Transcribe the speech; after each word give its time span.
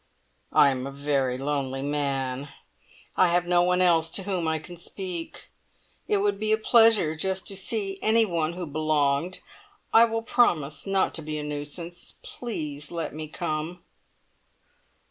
"I 0.51 0.69
am 0.69 0.87
a 0.87 0.91
very 0.91 1.37
lonely 1.37 1.83
man. 1.83 2.49
I 3.15 3.27
have 3.27 3.45
no 3.45 3.61
one 3.61 3.81
else 3.81 4.09
to 4.13 4.23
whom 4.23 4.47
I 4.47 4.57
can 4.57 4.75
speak. 4.75 5.49
It 6.07 6.17
would 6.17 6.39
be 6.39 6.51
a 6.51 6.57
pleasure 6.57 7.15
just 7.15 7.45
to 7.49 7.55
see 7.55 7.99
anyone 8.01 8.53
who 8.53 8.65
belonged 8.65 9.41
I 9.93 10.05
will 10.05 10.23
promise 10.23 10.87
not 10.87 11.13
to 11.13 11.21
be 11.21 11.37
a 11.37 11.43
nuisance. 11.43 12.15
Please 12.23 12.89
let 12.89 13.13
me 13.13 13.27
come!" 13.27 13.83